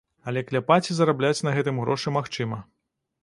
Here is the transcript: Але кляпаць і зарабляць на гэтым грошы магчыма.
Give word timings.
Але 0.29 0.41
кляпаць 0.51 0.89
і 0.93 0.95
зарабляць 0.99 1.45
на 1.47 1.53
гэтым 1.57 1.77
грошы 1.83 2.13
магчыма. 2.17 2.61